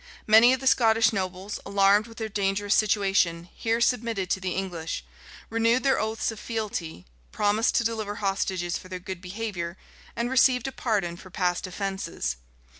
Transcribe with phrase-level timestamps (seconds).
[0.25, 5.05] Many of the Scottish nobles, alarmed with their dangerous situation, here submitted to the English,
[5.47, 9.77] renewed their oaths of fealty, promised to deliver hostages for their good behavior,
[10.15, 12.37] and received a pardon for past offences.